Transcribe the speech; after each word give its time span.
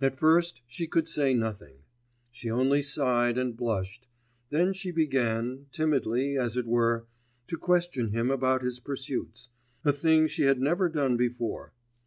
At 0.00 0.18
first 0.18 0.62
she 0.66 0.86
could 0.86 1.06
say 1.06 1.34
nothing; 1.34 1.80
she 2.30 2.50
only 2.50 2.82
sighed 2.82 3.36
and 3.36 3.54
blushed; 3.54 4.08
then 4.48 4.72
she 4.72 4.90
began, 4.90 5.66
timidly 5.70 6.38
as 6.38 6.56
it 6.56 6.64
were, 6.66 7.04
to 7.48 7.58
question 7.58 8.08
him 8.12 8.30
about 8.30 8.62
his 8.62 8.80
pursuits, 8.80 9.50
a 9.84 9.92
thing 9.92 10.28
she 10.28 10.44
had 10.44 10.62
never 10.62 10.88
done 10.88 11.18
before. 11.18 11.74